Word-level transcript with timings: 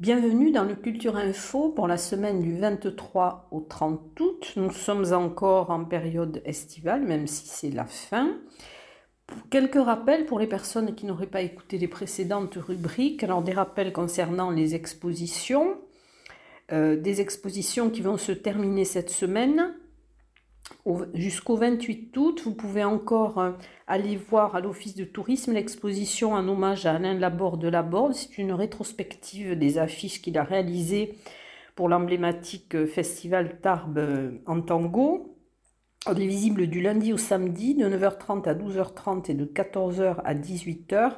Bienvenue 0.00 0.50
dans 0.50 0.64
le 0.64 0.74
Culture 0.74 1.16
Info 1.16 1.70
pour 1.70 1.88
la 1.88 1.96
semaine 1.96 2.42
du 2.42 2.58
23 2.58 3.48
au 3.50 3.60
30 3.60 4.20
août. 4.20 4.52
Nous 4.56 4.70
sommes 4.70 5.14
encore 5.14 5.70
en 5.70 5.84
période 5.84 6.42
estivale, 6.44 7.02
même 7.04 7.26
si 7.26 7.46
c'est 7.46 7.70
la 7.70 7.86
fin. 7.86 8.36
Quelques 9.50 9.82
rappels 9.82 10.26
pour 10.26 10.38
les 10.38 10.46
personnes 10.46 10.94
qui 10.94 11.06
n'auraient 11.06 11.26
pas 11.26 11.40
écouté 11.40 11.78
les 11.78 11.88
précédentes 11.88 12.56
rubriques. 12.56 13.24
Alors 13.24 13.42
des 13.42 13.52
rappels 13.52 13.92
concernant 13.92 14.50
les 14.50 14.74
expositions. 14.74 15.78
Euh, 16.72 16.96
des 16.96 17.20
expositions 17.20 17.90
qui 17.90 18.00
vont 18.00 18.18
se 18.18 18.32
terminer 18.32 18.84
cette 18.84 19.10
semaine. 19.10 19.74
Jusqu'au 21.14 21.56
28 21.56 22.14
août, 22.18 22.42
vous 22.44 22.54
pouvez 22.54 22.84
encore 22.84 23.38
euh, 23.38 23.52
aller 23.86 24.16
voir 24.16 24.54
à 24.54 24.60
l'Office 24.60 24.94
de 24.94 25.04
tourisme 25.04 25.52
l'exposition 25.54 26.34
en 26.34 26.46
hommage 26.46 26.84
à 26.84 26.96
Alain 26.96 27.14
Laborde 27.14 27.62
de 27.62 27.68
Laborde. 27.68 28.12
C'est 28.12 28.36
une 28.36 28.52
rétrospective 28.52 29.58
des 29.58 29.78
affiches 29.78 30.20
qu'il 30.20 30.36
a 30.36 30.44
réalisées 30.44 31.16
pour 31.74 31.88
l'emblématique 31.88 32.74
euh, 32.74 32.86
festival 32.86 33.60
Tarbes 33.62 34.38
en 34.44 34.60
tango. 34.60 35.38
Elle 36.06 36.20
est 36.20 36.26
visible 36.26 36.66
du 36.66 36.82
lundi 36.82 37.14
au 37.14 37.16
samedi 37.16 37.74
de 37.74 37.88
9h30 37.88 38.46
à 38.46 38.54
12h30 38.54 39.30
et 39.30 39.34
de 39.34 39.46
14h 39.46 40.16
à 40.22 40.34
18h. 40.34 41.12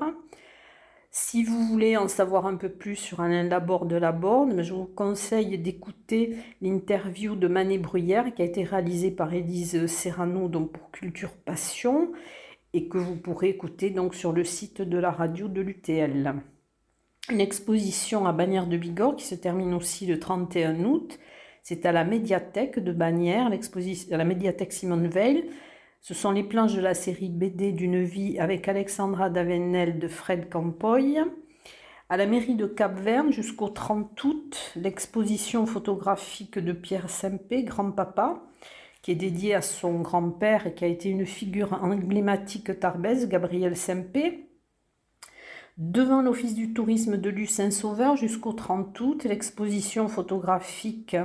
Si 1.18 1.42
vous 1.42 1.64
voulez 1.64 1.96
en 1.96 2.08
savoir 2.08 2.44
un 2.44 2.56
peu 2.56 2.68
plus 2.68 2.94
sur 2.94 3.20
Alain 3.20 3.44
Laborde 3.44 3.88
de 3.88 3.96
Laborde, 3.96 4.60
je 4.60 4.74
vous 4.74 4.84
conseille 4.84 5.56
d'écouter 5.56 6.36
l'interview 6.60 7.36
de 7.36 7.48
Manet 7.48 7.78
Bruyère 7.78 8.34
qui 8.34 8.42
a 8.42 8.44
été 8.44 8.64
réalisée 8.64 9.10
par 9.10 9.32
Élise 9.32 9.86
Serrano 9.86 10.48
donc 10.48 10.72
pour 10.72 10.90
Culture 10.90 11.32
Passion 11.32 12.12
et 12.74 12.86
que 12.88 12.98
vous 12.98 13.16
pourrez 13.16 13.48
écouter 13.48 13.88
donc 13.88 14.14
sur 14.14 14.32
le 14.32 14.44
site 14.44 14.82
de 14.82 14.98
la 14.98 15.10
radio 15.10 15.48
de 15.48 15.62
l'UTL. 15.62 16.34
Une 17.30 17.40
exposition 17.40 18.26
à 18.26 18.32
Bagnères 18.32 18.66
de 18.66 18.76
Bigorre 18.76 19.16
qui 19.16 19.24
se 19.24 19.34
termine 19.34 19.72
aussi 19.72 20.04
le 20.04 20.20
31 20.20 20.84
août 20.84 21.18
c'est 21.62 21.86
à 21.86 21.92
la 21.92 22.04
médiathèque 22.04 22.78
de 22.78 22.92
Bagnères, 22.92 23.46
à 23.46 24.16
la 24.16 24.24
médiathèque 24.24 24.72
Simone 24.72 25.08
Veil. 25.08 25.50
Ce 26.06 26.14
sont 26.14 26.30
les 26.30 26.44
planches 26.44 26.74
de 26.74 26.80
la 26.80 26.94
série 26.94 27.30
BD 27.30 27.72
d'une 27.72 28.04
vie 28.04 28.38
avec 28.38 28.68
Alexandra 28.68 29.28
Davenel 29.28 29.98
de 29.98 30.06
Fred 30.06 30.48
Campoy. 30.48 31.18
À 32.08 32.16
la 32.16 32.26
mairie 32.26 32.54
de 32.54 32.66
Cap-Verne 32.66 33.32
jusqu'au 33.32 33.70
30 33.70 34.22
août, 34.22 34.72
l'exposition 34.76 35.66
photographique 35.66 36.60
de 36.60 36.72
Pierre 36.72 37.10
Sempé, 37.10 37.64
grand-papa, 37.64 38.40
qui 39.02 39.10
est 39.10 39.16
dédiée 39.16 39.54
à 39.54 39.62
son 39.62 40.00
grand-père 40.00 40.68
et 40.68 40.74
qui 40.74 40.84
a 40.84 40.86
été 40.86 41.08
une 41.08 41.26
figure 41.26 41.72
emblématique 41.82 42.78
tarbaise, 42.78 43.28
Gabriel 43.28 43.76
Sempé 43.76 44.44
devant 45.76 46.22
l'Office 46.22 46.54
du 46.54 46.72
tourisme 46.72 47.16
de 47.16 47.30
Lucin-Sauveur 47.30 48.16
jusqu'au 48.16 48.52
30 48.52 48.98
août, 49.00 49.24
l'exposition 49.24 50.06
photographique 50.06 51.16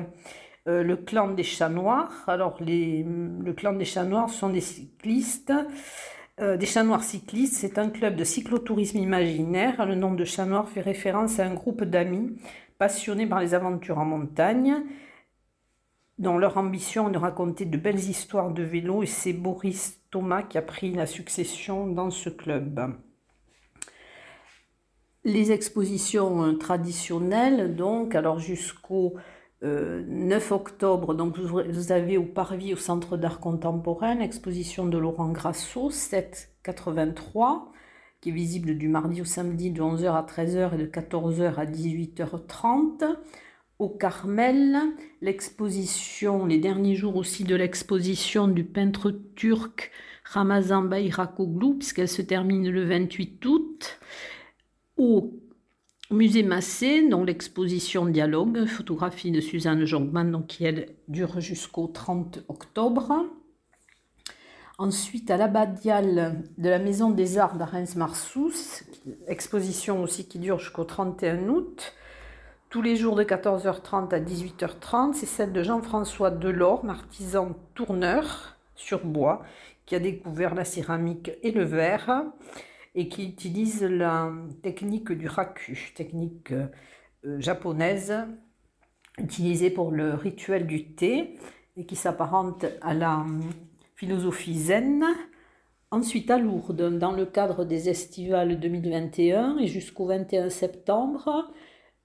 euh, 0.68 0.84
Le 0.84 0.96
clan 0.96 1.30
des 1.30 1.44
chats 1.44 1.70
noirs. 1.70 2.24
Alors, 2.28 2.58
les, 2.60 3.04
le 3.04 3.54
clan 3.54 3.74
des 3.74 3.86
chats 3.86 4.04
noirs 4.04 4.30
sont 4.30 4.50
des 4.50 4.62
cyclistes. 4.62 5.54
Euh, 6.40 6.58
des 6.58 6.66
chats 6.66 6.84
noirs 6.84 7.04
cyclistes, 7.04 7.56
c'est 7.56 7.78
un 7.78 7.90
club 7.90 8.16
de 8.16 8.24
cyclotourisme 8.24 8.98
imaginaire. 8.98 9.86
Le 9.86 9.96
nom 9.96 10.14
de 10.14 10.26
chats 10.26 10.46
noirs 10.46 10.70
fait 10.70 10.82
référence 10.82 11.40
à 11.40 11.46
un 11.46 11.54
groupe 11.54 11.84
d'amis 11.84 12.38
passionnés 12.78 13.28
par 13.28 13.40
les 13.40 13.54
aventures 13.54 14.00
en 14.00 14.06
montagne, 14.06 14.84
dont 16.18 16.38
leur 16.38 16.58
ambition 16.58 17.10
est 17.10 17.12
de 17.12 17.18
raconter 17.18 17.66
de 17.66 17.78
belles 17.78 18.00
histoires 18.00 18.52
de 18.52 18.64
vélo. 18.64 19.04
Et 19.04 19.08
c'est 19.08 19.34
Boris 19.34 20.00
Thomas 20.10 20.42
qui 20.42 20.58
a 20.58 20.62
pris 20.62 20.94
la 20.94 21.06
succession 21.06 21.88
dans 21.88 22.10
ce 22.10 22.30
club 22.30 22.96
les 25.24 25.52
expositions 25.52 26.44
euh, 26.44 26.54
traditionnelles, 26.54 27.76
donc, 27.76 28.16
alors 28.16 28.40
jusqu'au 28.40 29.16
9 29.64 30.52
euh, 30.52 30.56
octobre, 30.56 31.14
donc 31.14 31.38
vous 31.38 31.92
avez 31.92 32.18
au 32.18 32.26
Parvis, 32.26 32.74
au 32.74 32.78
Centre 32.78 33.16
d'art 33.16 33.40
contemporain, 33.40 34.16
l'exposition 34.16 34.88
de 34.88 34.98
Laurent 34.98 35.30
Grasso, 35.30 35.92
783, 35.92 37.72
qui 38.22 38.30
est 38.30 38.34
visible 38.34 38.78
du 38.78 38.88
mardi 38.88 39.22
au 39.22 39.26
samedi 39.26 39.70
de 39.70 39.82
11h 39.82 40.14
à 40.14 40.24
13h 40.24 40.74
et 40.74 40.78
de 40.78 40.86
14h 40.86 41.56
à 41.56 41.66
18h30. 41.66 43.18
Au 43.78 43.90
Carmel, 43.90 44.78
l'exposition, 45.22 46.46
les 46.46 46.60
derniers 46.60 46.96
jours 46.96 47.16
aussi 47.16 47.44
de 47.44 47.56
l'exposition 47.56 48.48
du 48.48 48.64
peintre 48.64 49.12
turc 49.36 49.92
Ramazan 50.24 50.84
Bayrakoglu, 50.84 51.78
puisqu'elle 51.78 52.08
se 52.08 52.22
termine 52.22 52.70
le 52.70 52.84
28 52.86 53.46
août 53.46 54.00
au 54.98 55.34
musée 56.12 56.44
Massé, 56.44 57.08
dont 57.08 57.24
l'exposition 57.24 58.06
Dialogue, 58.06 58.66
photographie 58.66 59.32
de 59.32 59.42
Suzanne 59.42 59.86
Jongman, 59.86 60.32
donc 60.32 60.48
qui 60.48 60.66
elle 60.66 60.90
dure 61.08 61.40
jusqu'au 61.40 61.88
30 61.88 62.44
octobre. 62.48 63.26
Ensuite, 64.78 65.32
à 65.32 65.38
l'abbatiale 65.38 66.44
de 66.58 66.70
la 66.70 66.80
Maison 66.80 67.12
des 67.12 67.38
Arts 67.38 67.56
d'Arens-Marsous, 67.56 68.84
exposition 69.28 70.02
aussi 70.04 70.28
qui 70.28 70.40
dure 70.40 70.60
jusqu'au 70.60 70.84
31 70.84 71.48
août, 71.48 71.94
tous 72.70 72.82
les 72.82 72.96
jours 72.96 73.16
de 73.16 73.24
14h30 73.24 74.14
à 74.14 74.20
18h30. 74.20 75.14
C'est 75.14 75.26
celle 75.26 75.54
de 75.54 75.64
Jean-François 75.64 76.32
Delorme, 76.32 76.90
artisan 76.90 77.56
tourneur 77.76 78.58
sur 78.76 79.06
bois, 79.06 79.44
qui 79.86 79.96
a 79.96 80.00
découvert 80.00 80.56
la 80.56 80.66
céramique 80.66 81.32
et 81.44 81.52
le 81.52 81.64
verre 81.64 82.26
et 82.96 83.08
qui 83.08 83.26
utilise 83.26 83.84
la 83.84 84.32
technique 84.62 85.12
du 85.12 85.28
raku, 85.28 85.78
technique 85.96 86.52
euh, 86.52 87.40
japonaise 87.40 88.14
utilisée 89.18 89.70
pour 89.70 89.92
le 89.92 90.14
rituel 90.14 90.68
du 90.68 90.94
thé 90.94 91.38
et 91.78 91.86
qui 91.86 91.96
s'apparente 91.96 92.66
à 92.82 92.94
la 92.94 93.26
philosophie 93.96 94.60
zen. 94.60 95.06
Ensuite 95.92 96.32
à 96.32 96.38
Lourdes, 96.38 96.98
dans 96.98 97.12
le 97.12 97.26
cadre 97.26 97.66
des 97.66 97.90
estivales 97.90 98.60
2021 98.60 99.58
et 99.58 99.68
jusqu'au 99.68 100.06
21 100.06 100.50
septembre, 100.50 101.52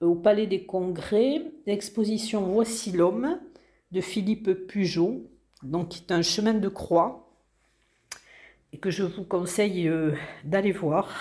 au 0.01 0.15
Palais 0.15 0.45
des 0.45 0.65
Congrès, 0.65 1.41
l'exposition 1.65 2.51
Voici 2.51 2.91
l'homme 2.91 3.39
de 3.91 4.01
Philippe 4.01 4.67
Pugeot, 4.67 5.29
donc 5.63 5.89
qui 5.89 6.03
est 6.03 6.13
un 6.13 6.21
chemin 6.21 6.53
de 6.53 6.67
croix 6.67 7.26
et 8.73 8.77
que 8.77 8.89
je 8.89 9.03
vous 9.03 9.23
conseille 9.23 9.87
euh, 9.87 10.13
d'aller 10.43 10.71
voir. 10.71 11.15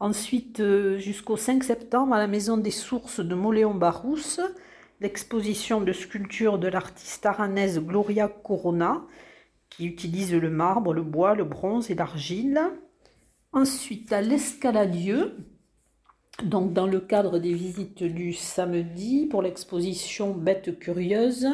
Ensuite, 0.00 0.60
euh, 0.60 0.98
jusqu'au 0.98 1.36
5 1.36 1.64
septembre, 1.64 2.14
à 2.14 2.18
la 2.18 2.28
Maison 2.28 2.56
des 2.56 2.70
Sources 2.70 3.20
de 3.20 3.34
Moléon-Barousse, 3.34 4.40
l'exposition 5.00 5.80
de 5.80 5.92
sculpture 5.92 6.58
de 6.58 6.68
l'artiste 6.68 7.26
aranaise 7.26 7.80
Gloria 7.80 8.28
Corona, 8.28 9.04
qui 9.70 9.86
utilise 9.86 10.34
le 10.34 10.50
marbre, 10.50 10.94
le 10.94 11.02
bois, 11.02 11.34
le 11.34 11.44
bronze 11.44 11.90
et 11.90 11.94
l'argile. 11.94 12.60
Ensuite, 13.52 14.12
à 14.12 14.20
l'Escaladieu, 14.20 15.36
donc 16.44 16.72
dans 16.72 16.86
le 16.86 17.00
cadre 17.00 17.38
des 17.38 17.52
visites 17.52 18.04
du 18.04 18.32
samedi, 18.32 19.26
pour 19.26 19.42
l'exposition 19.42 20.32
Bêtes 20.32 20.78
curieuses, 20.78 21.48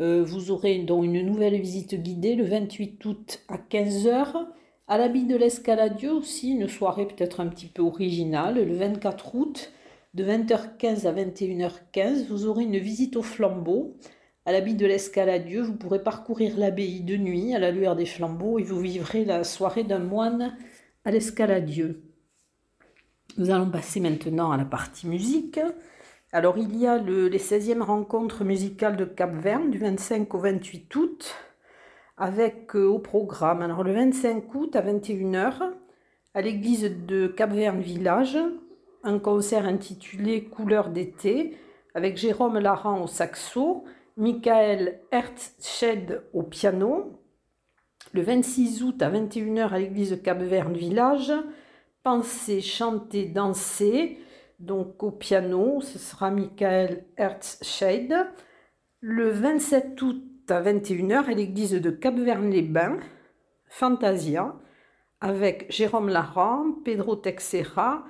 euh, 0.00 0.22
vous 0.22 0.50
aurez 0.50 0.78
donc 0.80 1.04
une 1.04 1.22
nouvelle 1.22 1.58
visite 1.60 1.94
guidée 1.94 2.34
le 2.34 2.44
28 2.44 3.04
août 3.04 3.44
à 3.48 3.56
15h. 3.56 4.46
À 4.88 4.98
l'habit 4.98 5.24
de 5.24 5.36
l'escaladieu 5.36 6.12
aussi, 6.12 6.50
une 6.50 6.68
soirée 6.68 7.06
peut-être 7.06 7.40
un 7.40 7.46
petit 7.46 7.66
peu 7.66 7.82
originale. 7.82 8.62
Le 8.64 8.74
24 8.74 9.34
août, 9.34 9.72
de 10.14 10.24
20h15 10.24 11.06
à 11.06 11.12
21h15, 11.12 12.26
vous 12.28 12.46
aurez 12.46 12.64
une 12.64 12.78
visite 12.78 13.16
au 13.16 13.22
flambeau. 13.22 13.96
À 14.44 14.52
l'habit 14.52 14.74
de 14.74 14.86
l'escaladieu, 14.86 15.62
vous 15.62 15.74
pourrez 15.74 16.02
parcourir 16.02 16.56
l'abbaye 16.56 17.00
de 17.00 17.16
nuit 17.16 17.54
à 17.54 17.58
la 17.58 17.70
lueur 17.70 17.96
des 17.96 18.06
flambeaux 18.06 18.58
et 18.58 18.62
vous 18.62 18.78
vivrez 18.78 19.24
la 19.24 19.44
soirée 19.44 19.82
d'un 19.82 19.98
moine 19.98 20.56
à 21.04 21.10
l'escaladieu. 21.10 22.02
Nous 23.38 23.50
allons 23.50 23.70
passer 23.70 24.00
maintenant 24.00 24.52
à 24.52 24.56
la 24.56 24.64
partie 24.64 25.06
musique. 25.06 25.58
Alors, 26.36 26.58
il 26.58 26.76
y 26.76 26.86
a 26.86 26.98
les 26.98 27.38
16e 27.38 27.80
rencontres 27.80 28.44
musicales 28.44 28.98
de 28.98 29.06
Cap-Verne 29.06 29.70
du 29.70 29.78
25 29.78 30.34
au 30.34 30.38
28 30.38 30.94
août, 30.94 31.34
avec 32.18 32.76
euh, 32.76 32.84
au 32.84 32.98
programme, 32.98 33.62
alors 33.62 33.82
le 33.82 33.94
25 33.94 34.54
août 34.54 34.76
à 34.76 34.82
21h, 34.82 35.72
à 36.34 36.42
l'église 36.42 36.92
de 37.08 37.26
Cap-Verne 37.26 37.80
Village, 37.80 38.36
un 39.02 39.18
concert 39.18 39.64
intitulé 39.64 40.44
Couleurs 40.44 40.90
d'été, 40.90 41.56
avec 41.94 42.18
Jérôme 42.18 42.58
Laran 42.58 43.04
au 43.04 43.06
saxo, 43.06 43.84
Michael 44.18 45.00
Herzsched 45.12 46.22
au 46.34 46.42
piano. 46.42 47.18
Le 48.12 48.20
26 48.20 48.82
août 48.82 49.00
à 49.00 49.10
21h 49.10 49.70
à 49.70 49.78
l'église 49.78 50.10
de 50.10 50.16
Cap-Verne 50.16 50.76
Village, 50.76 51.32
Penser, 52.02 52.60
chanter, 52.60 53.24
danser, 53.24 54.18
donc 54.58 55.02
au 55.02 55.10
piano, 55.10 55.80
ce 55.80 55.98
sera 55.98 56.30
Michael 56.30 57.04
Herzscheid. 57.16 58.14
Le 59.00 59.30
27 59.30 60.00
août 60.02 60.22
à 60.48 60.62
21h 60.62 61.26
à 61.26 61.32
l'église 61.32 61.72
de 61.72 61.90
Cap-Verne-les-Bains, 61.90 62.98
Fantasia, 63.68 64.56
avec 65.20 65.66
Jérôme 65.70 66.08
Laran, 66.08 66.72
Pedro 66.84 67.16
Texera, 67.16 68.04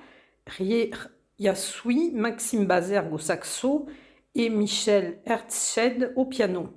Rie 0.46 0.90
Yasui, 1.38 2.12
Maxime 2.14 2.66
Bazergue 2.66 3.12
au 3.12 3.19
saxo 3.19 3.87
et 4.34 4.48
Michel 4.48 5.19
Herzsched 5.25 6.12
au 6.16 6.26
piano. 6.26 6.69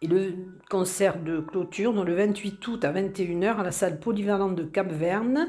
Et 0.00 0.06
le 0.06 0.34
concert 0.70 1.20
de 1.20 1.40
clôture, 1.40 2.04
le 2.04 2.14
28 2.14 2.68
août 2.68 2.84
à 2.84 2.92
21h 2.92 3.56
à 3.56 3.62
la 3.64 3.72
salle 3.72 3.98
polyvalente 3.98 4.54
de 4.54 4.62
Cap-Verne, 4.62 5.48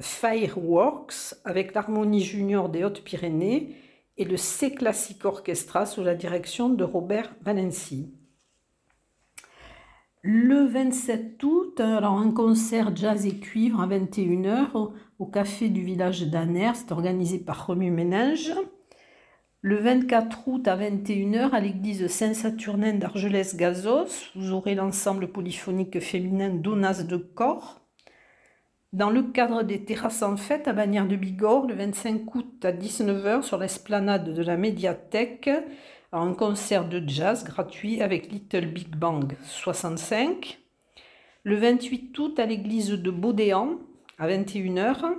Fireworks 0.00 1.34
avec 1.44 1.74
l'Harmonie 1.74 2.22
Junior 2.22 2.68
des 2.68 2.84
Hautes-Pyrénées 2.84 3.76
et 4.16 4.24
le 4.24 4.36
C 4.36 4.74
Classic 4.74 5.24
Orchestra 5.24 5.86
sous 5.86 6.02
la 6.02 6.14
direction 6.14 6.68
de 6.68 6.84
Robert 6.84 7.34
Valenci. 7.42 8.14
Le 10.22 10.66
27 10.66 11.42
août, 11.42 11.80
alors 11.80 12.18
un 12.18 12.30
concert 12.30 12.94
jazz 12.94 13.24
et 13.24 13.38
cuivre 13.38 13.80
à 13.80 13.86
21h 13.86 14.92
au, 15.18 15.26
café 15.26 15.70
du 15.70 15.82
village 15.82 16.26
d'Aner, 16.26 16.72
c'est 16.74 16.92
organisé 16.92 17.38
par 17.38 17.66
Remue 17.66 17.90
Ménage. 17.90 18.52
Le 19.62 19.76
24 19.76 20.48
août 20.48 20.68
à 20.68 20.76
21h 20.76 21.52
à 21.52 21.60
l'église 21.60 22.06
Saint-Saturnin 22.06 22.94
d'Argelès-Gazos, 22.94 24.30
vous 24.34 24.52
aurez 24.52 24.74
l'ensemble 24.74 25.28
polyphonique 25.28 26.00
féminin 26.00 26.50
Donas 26.50 27.04
de 27.04 27.16
Corps. 27.16 27.80
Dans 28.92 29.10
le 29.10 29.22
cadre 29.22 29.62
des 29.62 29.84
terrasses 29.84 30.22
en 30.22 30.36
fête 30.36 30.66
à 30.66 30.72
Bagnères 30.72 31.06
de 31.06 31.14
Bigorre, 31.14 31.68
le 31.68 31.74
25 31.74 32.34
août 32.34 32.64
à 32.64 32.72
19h 32.72 33.42
sur 33.42 33.56
l'esplanade 33.56 34.34
de 34.34 34.42
la 34.42 34.56
médiathèque, 34.56 35.48
un 36.10 36.34
concert 36.34 36.88
de 36.88 37.00
jazz 37.06 37.44
gratuit 37.44 38.02
avec 38.02 38.32
Little 38.32 38.66
Big 38.66 38.96
Bang 38.96 39.36
65. 39.44 40.58
Le 41.44 41.54
28 41.54 42.18
août 42.18 42.40
à 42.40 42.46
l'église 42.46 42.90
de 42.90 43.10
Baudéan 43.12 43.78
à 44.18 44.26
21h, 44.26 45.14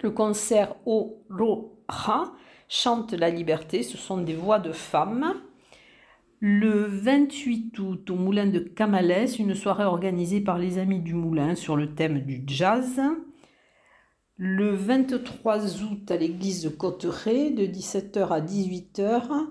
le 0.00 0.10
concert 0.12 0.76
au 0.86 1.24
Roha 1.28 2.32
chante 2.68 3.12
la 3.12 3.28
liberté, 3.28 3.82
ce 3.82 3.98
sont 3.98 4.18
des 4.18 4.34
voix 4.34 4.60
de 4.60 4.70
femmes. 4.70 5.34
Le 6.40 6.86
28 6.86 7.76
août 7.80 8.10
au 8.10 8.14
Moulin 8.14 8.46
de 8.46 8.60
Camalès, 8.60 9.40
une 9.40 9.56
soirée 9.56 9.82
organisée 9.82 10.40
par 10.40 10.56
les 10.56 10.78
Amis 10.78 11.00
du 11.00 11.12
Moulin 11.12 11.56
sur 11.56 11.74
le 11.74 11.96
thème 11.96 12.20
du 12.20 12.44
jazz. 12.46 13.00
Le 14.36 14.72
23 14.72 15.82
août 15.82 16.08
à 16.08 16.16
l'église 16.16 16.62
de 16.62 16.68
Cotteret, 16.68 17.50
de 17.50 17.66
17h 17.66 18.28
à 18.28 18.40
18h, 18.40 19.48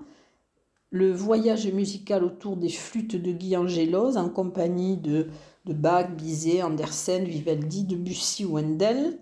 le 0.88 1.12
voyage 1.12 1.70
musical 1.70 2.24
autour 2.24 2.56
des 2.56 2.70
flûtes 2.70 3.16
de 3.16 3.32
Guy 3.32 3.58
Angelos 3.58 4.16
en 4.16 4.30
compagnie 4.30 4.96
de, 4.96 5.26
de 5.66 5.74
Bach, 5.74 6.10
Bizet, 6.16 6.62
Andersen, 6.62 7.24
Vivaldi, 7.24 7.84
Debussy 7.84 8.46
ou 8.46 8.54
Wendell. 8.54 9.18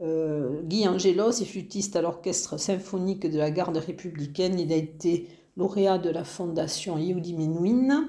Euh, 0.00 0.62
Guy 0.62 0.86
Angelos 0.86 1.30
est 1.30 1.46
flûtiste 1.46 1.96
à 1.96 2.00
l'orchestre 2.02 2.60
symphonique 2.60 3.28
de 3.28 3.38
la 3.38 3.50
garde 3.50 3.76
républicaine. 3.76 4.60
Il 4.60 4.72
a 4.72 4.76
été 4.76 5.26
lauréat 5.58 5.98
de 5.98 6.08
la 6.08 6.22
fondation 6.22 6.98
Yehudi 6.98 7.34
Menuhin. 7.34 8.08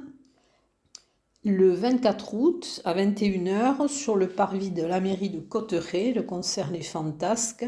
Le 1.44 1.74
24 1.74 2.36
août 2.36 2.82
à 2.86 2.94
21h, 2.94 3.88
sur 3.88 4.16
le 4.16 4.30
parvis 4.30 4.70
de 4.70 4.84
la 4.84 5.00
mairie 5.00 5.32
de 5.32 5.40
Cotteret, 5.40 6.14
le 6.14 6.22
concert 6.22 6.70
Les 6.70 6.84
Fantasques. 6.84 7.66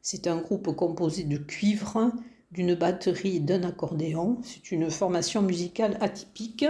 C'est 0.00 0.28
un 0.28 0.38
groupe 0.38 0.74
composé 0.74 1.24
de 1.24 1.36
cuivre, 1.36 2.10
d'une 2.52 2.74
batterie 2.74 3.36
et 3.36 3.40
d'un 3.40 3.64
accordéon. 3.64 4.38
C'est 4.42 4.72
une 4.72 4.90
formation 4.90 5.42
musicale 5.42 5.98
atypique. 6.00 6.64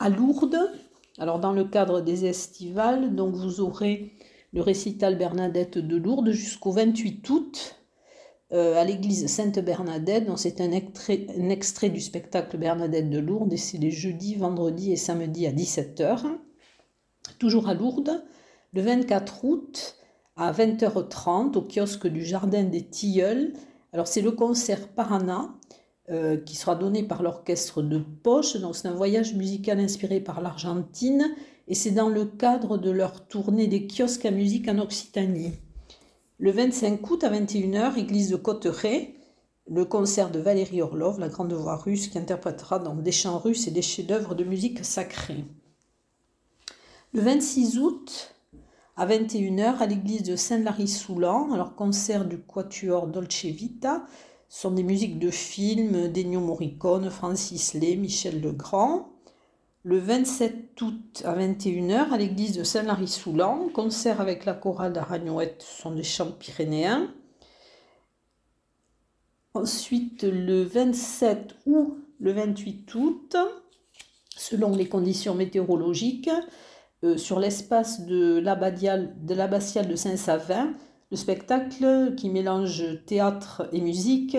À 0.00 0.10
Lourdes, 0.10 0.70
alors 1.18 1.38
dans 1.38 1.52
le 1.52 1.64
cadre 1.64 2.02
des 2.02 2.26
estivales, 2.26 3.14
donc 3.14 3.34
vous 3.34 3.60
aurez 3.60 4.12
le 4.52 4.60
récital 4.60 5.16
Bernadette 5.16 5.78
de 5.78 5.96
Lourdes 5.96 6.32
jusqu'au 6.32 6.72
28 6.72 7.30
août 7.30 7.79
à 8.52 8.84
l'église 8.84 9.26
Sainte-Bernadette. 9.26 10.28
C'est 10.36 10.60
un 10.60 10.72
extrait, 10.72 11.26
un 11.38 11.48
extrait 11.48 11.88
du 11.88 12.00
spectacle 12.00 12.58
Bernadette 12.58 13.08
de 13.08 13.18
Lourdes 13.18 13.52
et 13.52 13.56
c'est 13.56 13.78
les 13.78 13.90
jeudis, 13.90 14.34
vendredis 14.34 14.92
et 14.92 14.96
samedis 14.96 15.46
à 15.46 15.52
17h. 15.52 16.24
Toujours 17.38 17.68
à 17.68 17.74
Lourdes, 17.74 18.24
le 18.72 18.82
24 18.82 19.44
août 19.44 19.96
à 20.36 20.52
20h30 20.52 21.56
au 21.56 21.62
kiosque 21.62 22.06
du 22.06 22.24
Jardin 22.24 22.64
des 22.64 22.82
Tilleuls 22.82 23.52
alors 23.92 24.06
c'est 24.06 24.20
le 24.20 24.30
concert 24.30 24.88
Parana 24.88 25.52
euh, 26.10 26.36
qui 26.36 26.56
sera 26.56 26.76
donné 26.76 27.02
par 27.02 27.22
l'orchestre 27.22 27.82
de 27.82 27.98
Poche. 27.98 28.56
Donc 28.56 28.76
c'est 28.76 28.88
un 28.88 28.94
voyage 28.94 29.34
musical 29.34 29.80
inspiré 29.80 30.20
par 30.20 30.40
l'Argentine 30.40 31.34
et 31.68 31.74
c'est 31.74 31.90
dans 31.90 32.08
le 32.08 32.24
cadre 32.24 32.78
de 32.78 32.90
leur 32.90 33.26
tournée 33.26 33.66
des 33.66 33.86
kiosques 33.86 34.26
à 34.26 34.30
musique 34.30 34.68
en 34.68 34.78
Occitanie. 34.78 35.54
Le 36.42 36.52
25 36.52 37.10
août 37.10 37.22
à 37.22 37.28
21h, 37.28 37.98
église 37.98 38.30
de 38.30 38.36
Cotteret, 38.36 39.14
le 39.68 39.84
concert 39.84 40.30
de 40.30 40.38
Valérie 40.38 40.80
Orlov, 40.80 41.20
la 41.20 41.28
grande 41.28 41.52
voix 41.52 41.76
russe, 41.76 42.08
qui 42.08 42.16
interprétera 42.16 42.78
des 42.78 43.12
chants 43.12 43.38
russes 43.38 43.66
et 43.66 43.70
des 43.70 43.82
chefs-d'œuvre 43.82 44.34
de 44.34 44.44
musique 44.44 44.82
sacrée. 44.82 45.44
Le 47.12 47.20
26 47.20 47.78
août, 47.80 48.34
à 48.96 49.06
21h 49.06 49.80
à 49.80 49.86
l'église 49.86 50.22
de 50.22 50.34
Saint-Lary-Soulan, 50.34 51.52
alors 51.52 51.74
concert 51.74 52.24
du 52.24 52.38
Quatuor 52.38 53.08
Dolce 53.08 53.44
Vita, 53.44 54.06
sont 54.48 54.70
des 54.70 54.82
musiques 54.82 55.18
de 55.18 55.30
films 55.30 56.08
d'Ennio 56.08 56.40
Morricone, 56.40 57.10
Francis 57.10 57.74
Lay, 57.74 57.96
Michel 57.96 58.40
Legrand. 58.40 59.12
Le 59.82 59.98
27 59.98 60.82
août 60.82 61.22
à 61.24 61.34
21h 61.34 62.10
à 62.10 62.18
l'église 62.18 62.58
de 62.58 62.64
Saint-Lary-Soulan, 62.64 63.70
concert 63.72 64.20
avec 64.20 64.44
la 64.44 64.52
chorale 64.52 64.92
d'Aragnouette, 64.92 65.64
ce 65.66 65.80
sont 65.80 65.92
des 65.92 66.02
chants 66.02 66.32
pyrénéens. 66.32 67.10
Ensuite, 69.54 70.24
le 70.24 70.64
27 70.64 71.54
ou 71.64 71.96
le 72.18 72.32
28 72.32 72.94
août, 72.94 73.36
selon 74.36 74.76
les 74.76 74.86
conditions 74.86 75.34
météorologiques, 75.34 76.28
euh, 77.02 77.16
sur 77.16 77.40
l'espace 77.40 78.04
de 78.04 78.38
l'abbatiale 78.38 79.16
de, 79.16 79.96
Saint-Savin, 79.96 80.74
le 81.10 81.16
spectacle 81.16 82.14
qui 82.18 82.28
mélange 82.28 82.84
théâtre 83.06 83.66
et 83.72 83.80
musique, 83.80 84.36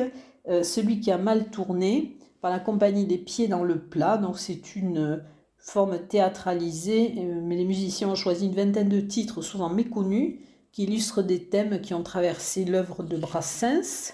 euh, 0.48 0.62
celui 0.62 1.00
qui 1.00 1.10
a 1.10 1.18
mal 1.18 1.50
tourné, 1.50 2.20
par 2.42 2.52
la 2.52 2.60
compagnie 2.60 3.06
des 3.06 3.18
pieds 3.18 3.48
dans 3.48 3.64
le 3.64 3.80
plat. 3.80 4.18
Donc 4.18 4.40
c'est 4.40 4.76
une 4.76 5.24
forme 5.58 6.00
théâtralisée, 6.00 7.14
euh, 7.18 7.40
mais 7.44 7.56
les 7.56 7.66
musiciens 7.66 8.10
ont 8.10 8.16
choisi 8.16 8.48
une 8.48 8.56
vingtaine 8.56 8.90
de 8.90 9.00
titres 9.00 9.42
souvent 9.42 9.70
méconnus 9.70 10.40
qui 10.72 10.84
illustrent 10.84 11.22
des 11.22 11.46
thèmes 11.46 11.82
qui 11.82 11.94
ont 11.94 12.04
traversé 12.04 12.65
l'œuvre 12.65 13.04
de 13.04 13.18
Brassens. 13.18 14.13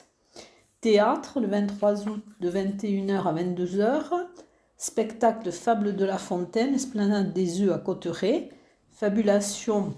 Théâtre, 0.81 1.39
le 1.39 1.47
23 1.47 2.07
août 2.07 2.23
de 2.39 2.51
21h 2.51 3.23
à 3.23 3.33
22h 3.33 4.27
spectacle 4.77 5.51
Fable 5.51 5.95
de 5.95 6.05
la 6.05 6.17
Fontaine, 6.17 6.75
esplanade 6.75 7.33
des 7.33 7.61
œufs 7.61 7.73
à 7.73 7.79
Cotteret, 7.79 8.49
fabulation 8.91 9.95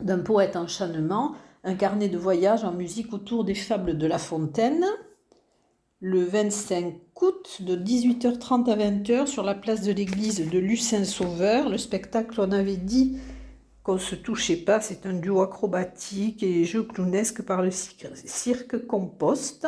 d'un 0.00 0.18
poète 0.18 0.56
en 0.56 0.66
chanement, 0.66 1.34
un 1.62 1.74
carnet 1.74 2.08
de 2.08 2.18
voyage 2.18 2.64
en 2.64 2.72
musique 2.72 3.12
autour 3.12 3.44
des 3.44 3.54
fables 3.54 3.96
de 3.96 4.06
la 4.06 4.18
Fontaine. 4.18 4.84
Le 6.02 6.24
25 6.24 6.94
août, 7.20 7.60
de 7.60 7.76
18h30 7.76 8.70
à 8.70 8.76
20h, 8.76 9.26
sur 9.26 9.42
la 9.42 9.54
place 9.54 9.82
de 9.82 9.92
l'église 9.92 10.48
de 10.48 10.58
Lucin 10.58 11.04
Sauveur, 11.04 11.68
le 11.68 11.76
spectacle, 11.76 12.40
on 12.40 12.52
avait 12.52 12.78
dit 12.78 13.18
qu'on 13.82 13.94
ne 13.94 13.98
se 13.98 14.14
touchait 14.14 14.56
pas, 14.56 14.80
c'est 14.80 15.04
un 15.04 15.12
duo 15.12 15.42
acrobatique 15.42 16.42
et 16.42 16.64
jeu 16.64 16.84
clownesque 16.84 17.42
par 17.42 17.60
le 17.60 17.70
cirque 17.70 18.86
Compost. 18.86 19.66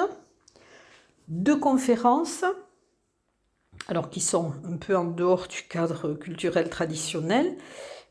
Deux 1.28 1.58
conférences 1.58 2.46
alors 3.88 4.08
qui 4.08 4.20
sont 4.20 4.54
un 4.64 4.78
peu 4.78 4.96
en 4.96 5.04
dehors 5.04 5.48
du 5.48 5.62
cadre 5.68 6.14
culturel 6.14 6.70
traditionnel, 6.70 7.58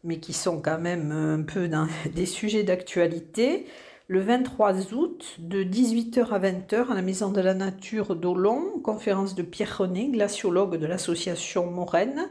mais 0.03 0.19
qui 0.19 0.33
sont 0.33 0.61
quand 0.61 0.79
même 0.79 1.11
un 1.11 1.41
peu 1.41 1.67
dans 1.67 1.87
des 2.13 2.27
sujets 2.27 2.63
d'actualité. 2.63 3.65
Le 4.11 4.19
23 4.19 4.93
août, 4.93 5.37
de 5.39 5.63
18h 5.63 6.31
à 6.31 6.39
20h, 6.39 6.91
à 6.91 6.95
la 6.95 7.01
Maison 7.01 7.31
de 7.31 7.39
la 7.39 7.53
Nature 7.53 8.17
d'Olon, 8.17 8.81
conférence 8.83 9.35
de 9.35 9.41
Pierre 9.41 9.77
René, 9.77 10.09
glaciologue 10.09 10.75
de 10.75 10.85
l'association 10.85 11.71
Moraine. 11.71 12.29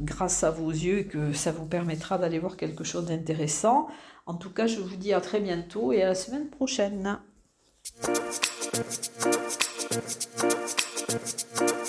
grâce 0.02 0.44
à 0.44 0.50
vos 0.50 0.70
yeux 0.70 1.00
et 1.00 1.06
que 1.06 1.32
ça 1.32 1.50
vous 1.52 1.66
permettra 1.66 2.16
d'aller 2.16 2.38
voir 2.38 2.56
quelque 2.56 2.84
chose 2.84 3.06
d'intéressant. 3.06 3.88
En 4.26 4.34
tout 4.34 4.50
cas, 4.50 4.68
je 4.68 4.78
vous 4.78 4.94
dis 4.96 5.12
à 5.12 5.20
très 5.20 5.40
bientôt 5.40 5.92
et 5.92 6.02
à 6.02 6.06
la 6.06 6.14
semaine 6.14 6.48
prochaine. 6.48 7.18
thank 7.84 8.16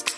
you 0.07 0.12